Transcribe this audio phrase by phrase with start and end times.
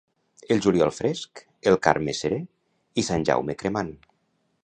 [0.53, 2.41] El juliol fresc, el Carme seré
[3.01, 3.93] i Sant Jaume cremant.